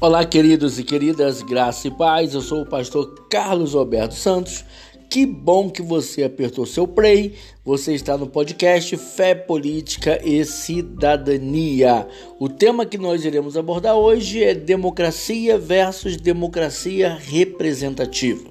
[0.00, 2.32] Olá, queridos e queridas, graça e paz.
[2.32, 4.64] Eu sou o pastor Carlos Alberto Santos.
[5.10, 7.34] Que bom que você apertou seu play.
[7.64, 12.06] Você está no podcast Fé, Política e Cidadania.
[12.38, 18.48] O tema que nós iremos abordar hoje é democracia versus democracia representativa.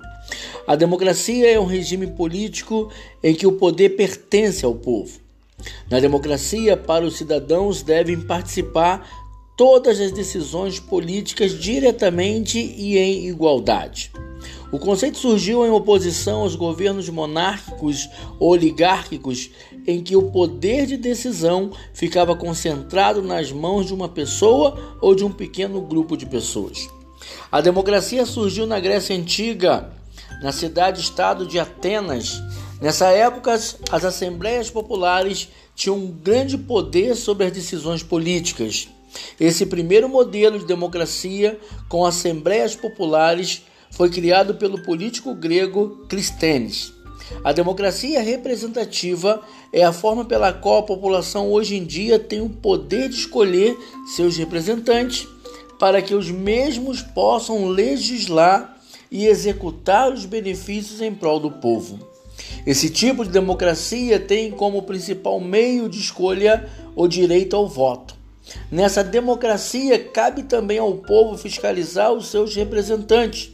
[0.68, 2.92] A democracia é um regime político
[3.24, 5.18] em que o poder pertence ao povo.
[5.90, 9.27] Na democracia, para os cidadãos devem participar
[9.58, 14.12] todas as decisões políticas diretamente e em igualdade.
[14.72, 18.08] O conceito surgiu em oposição aos governos monárquicos
[18.40, 19.50] oligárquicos,
[19.88, 25.24] em que o poder de decisão ficava concentrado nas mãos de uma pessoa ou de
[25.24, 26.88] um pequeno grupo de pessoas.
[27.52, 29.92] A democracia surgiu na Grécia Antiga,
[30.42, 32.40] na cidade-estado de Atenas.
[32.80, 38.90] Nessa época, as assembleias populares tinham um grande poder sobre as decisões políticas.
[39.40, 46.94] Esse primeiro modelo de democracia com assembleias populares foi criado pelo político grego Clístenes.
[47.44, 49.42] A democracia representativa
[49.74, 53.78] é a forma pela qual a população hoje em dia tem o poder de escolher
[54.16, 55.28] seus representantes
[55.80, 58.78] para que os mesmos possam legislar
[59.12, 62.00] e executar os benefícios em prol do povo.
[62.66, 68.17] Esse tipo de democracia tem como principal meio de escolha o direito ao voto.
[68.72, 73.52] Nessa democracia, cabe também ao povo fiscalizar os seus representantes,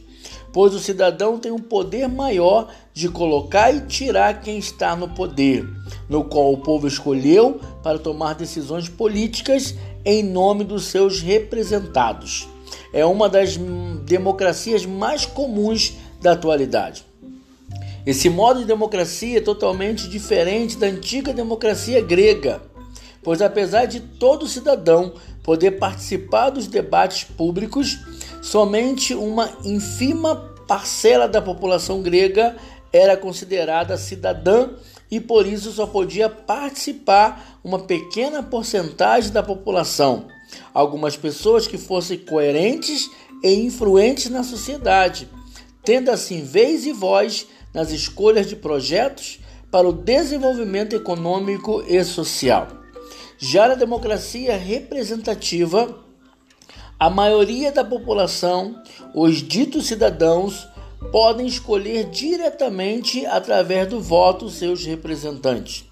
[0.52, 5.68] pois o cidadão tem um poder maior de colocar e tirar quem está no poder,
[6.08, 12.48] no qual o povo escolheu para tomar decisões políticas em nome dos seus representados.
[12.92, 13.58] É uma das
[14.04, 17.04] democracias mais comuns da atualidade.
[18.06, 22.60] Esse modo de democracia é totalmente diferente da antiga democracia grega
[23.24, 27.98] pois apesar de todo cidadão poder participar dos debates públicos,
[28.42, 30.36] somente uma ínfima
[30.68, 32.54] parcela da população grega
[32.92, 34.70] era considerada cidadã
[35.10, 40.28] e por isso só podia participar uma pequena porcentagem da população.
[40.72, 43.10] Algumas pessoas que fossem coerentes
[43.42, 45.28] e influentes na sociedade,
[45.82, 49.40] tendo assim vez e voz nas escolhas de projetos
[49.70, 52.83] para o desenvolvimento econômico e social.
[53.38, 55.98] Já na democracia representativa,
[56.98, 58.80] a maioria da população,
[59.12, 60.66] os ditos cidadãos,
[61.10, 65.84] podem escolher diretamente através do voto seus representantes.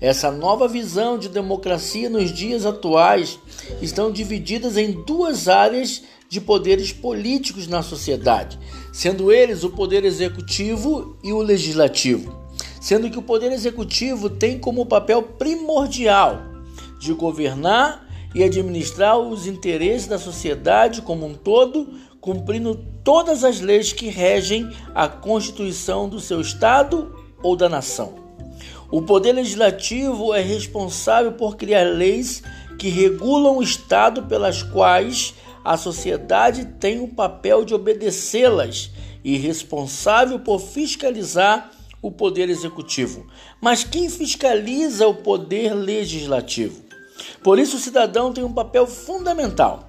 [0.00, 3.38] Essa nova visão de democracia nos dias atuais
[3.82, 8.58] estão divididas em duas áreas de poderes políticos na sociedade,
[8.92, 12.44] sendo eles o poder executivo e o legislativo.
[12.80, 16.53] Sendo que o poder executivo tem como papel primordial
[17.04, 21.88] de governar e administrar os interesses da sociedade como um todo,
[22.20, 28.14] cumprindo todas as leis que regem a constituição do seu Estado ou da nação.
[28.90, 32.42] O Poder Legislativo é responsável por criar leis
[32.78, 35.34] que regulam o Estado, pelas quais
[35.64, 38.90] a sociedade tem o papel de obedecê-las
[39.22, 41.70] e responsável por fiscalizar
[42.02, 43.26] o Poder Executivo.
[43.60, 46.84] Mas quem fiscaliza o Poder Legislativo?
[47.42, 49.88] Por isso, o cidadão tem um papel fundamental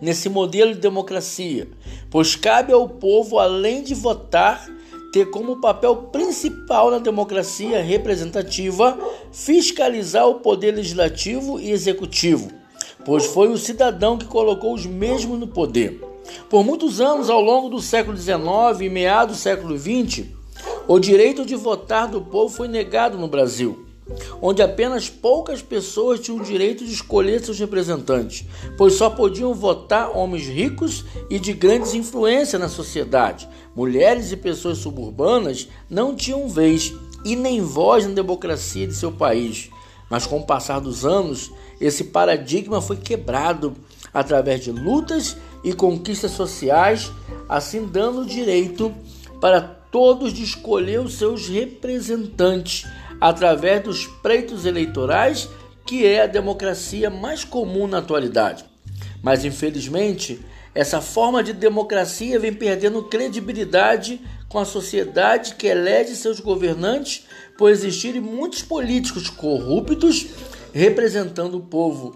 [0.00, 1.68] nesse modelo de democracia,
[2.10, 4.68] pois cabe ao povo, além de votar,
[5.12, 8.96] ter como papel principal na democracia representativa
[9.32, 12.50] fiscalizar o poder legislativo e executivo,
[13.04, 16.00] pois foi o cidadão que colocou os mesmos no poder.
[16.48, 20.26] Por muitos anos, ao longo do século XIX e meados do século XX,
[20.86, 23.89] o direito de votar do povo foi negado no Brasil
[24.40, 28.44] onde apenas poucas pessoas tinham o direito de escolher seus representantes,
[28.76, 33.48] pois só podiam votar homens ricos e de grandes influência na sociedade.
[33.74, 36.92] Mulheres e pessoas suburbanas não tinham vez
[37.24, 39.70] e nem voz na democracia de seu país.
[40.08, 43.76] Mas com o passar dos anos, esse paradigma foi quebrado
[44.12, 47.12] através de lutas e conquistas sociais,
[47.48, 48.92] assim dando o direito
[49.40, 52.86] para todos de escolher os seus representantes
[53.20, 55.48] através dos pleitos eleitorais,
[55.84, 58.64] que é a democracia mais comum na atualidade.
[59.22, 60.40] Mas infelizmente,
[60.74, 67.26] essa forma de democracia vem perdendo credibilidade com a sociedade que elege seus governantes
[67.58, 70.26] por existirem muitos políticos corruptos
[70.72, 72.14] representando o povo,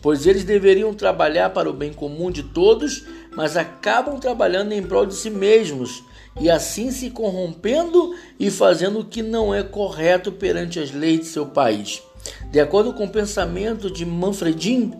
[0.00, 3.04] pois eles deveriam trabalhar para o bem comum de todos,
[3.36, 6.04] mas acabam trabalhando em prol de si mesmos
[6.38, 11.26] e assim se corrompendo e fazendo o que não é correto perante as leis de
[11.26, 12.02] seu país.
[12.50, 14.92] De acordo com o pensamento de Manfredin,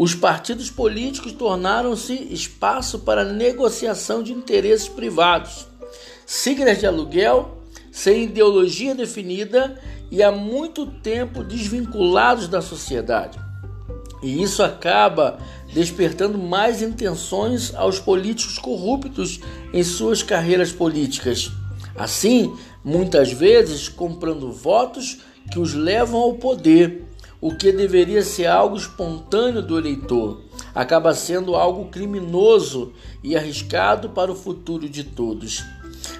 [0.00, 5.66] Os partidos políticos tornaram-se espaço para negociação de interesses privados,
[6.24, 7.58] siglas de aluguel,
[7.92, 9.78] sem ideologia definida
[10.10, 13.38] e há muito tempo desvinculados da sociedade.
[14.22, 15.38] E isso acaba
[15.72, 19.40] despertando mais intenções aos políticos corruptos
[19.72, 21.50] em suas carreiras políticas.
[21.96, 25.18] Assim, muitas vezes comprando votos
[25.50, 27.04] que os levam ao poder,
[27.40, 30.42] o que deveria ser algo espontâneo do eleitor,
[30.74, 35.64] acaba sendo algo criminoso e arriscado para o futuro de todos.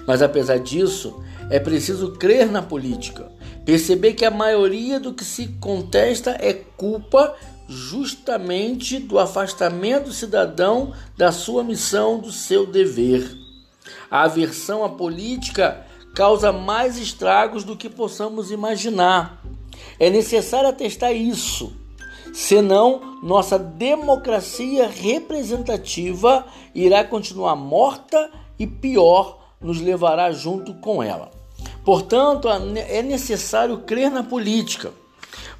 [0.07, 3.31] Mas apesar disso, é preciso crer na política,
[3.65, 7.35] perceber que a maioria do que se contesta é culpa
[7.71, 13.37] justamente do afastamento do cidadão da sua missão, do seu dever.
[14.09, 19.41] A aversão à política causa mais estragos do que possamos imaginar.
[19.97, 21.73] É necessário atestar isso.
[22.33, 26.45] Senão, nossa democracia representativa
[26.75, 28.29] irá continuar morta
[28.59, 31.31] e pior, nos levará junto com ela.
[31.83, 34.91] Portanto, é necessário crer na política,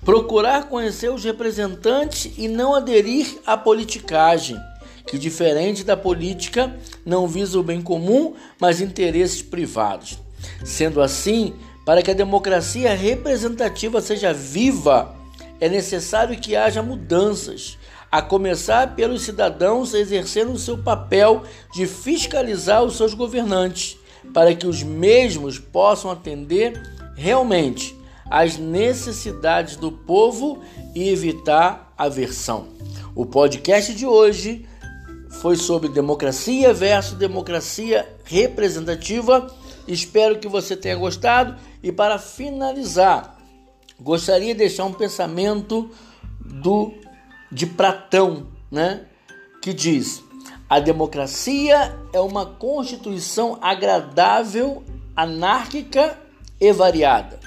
[0.04, 4.58] procurar conhecer os representantes e não aderir à politicagem,
[5.06, 6.76] que, diferente da política,
[7.06, 10.18] não visa o bem comum, mas interesses privados.
[10.64, 11.54] Sendo assim,
[11.86, 15.16] para que a democracia representativa seja viva,
[15.60, 17.78] é necessário que haja mudanças,
[18.12, 21.44] a começar pelos cidadãos exercendo o seu papel
[21.74, 23.98] de fiscalizar os seus governantes,
[24.34, 26.82] para que os mesmos possam atender
[27.16, 28.01] realmente
[28.32, 30.64] às necessidades do povo
[30.96, 32.70] e evitar aversão.
[33.14, 34.66] O podcast de hoje
[35.42, 39.54] foi sobre democracia versus democracia representativa.
[39.88, 41.58] Espero que você tenha gostado.
[41.84, 43.38] E para finalizar,
[44.00, 45.92] gostaria de deixar um pensamento
[46.40, 46.94] do
[47.52, 49.06] de Platão, né,
[49.62, 50.24] que diz:
[50.70, 56.18] a democracia é uma constituição agradável, anárquica
[56.60, 57.40] e variada,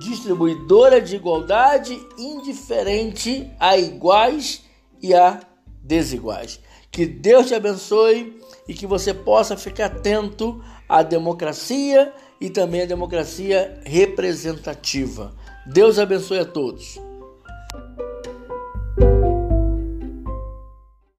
[0.00, 4.64] distribuidora de igualdade, indiferente a iguais
[5.00, 5.40] e a
[5.82, 6.58] desiguais.
[6.90, 12.86] Que Deus te abençoe e que você possa ficar atento à democracia e também à
[12.86, 15.32] democracia representativa.
[15.66, 17.09] Deus abençoe a todos.